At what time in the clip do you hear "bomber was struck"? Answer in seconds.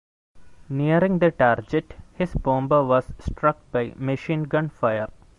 2.33-3.57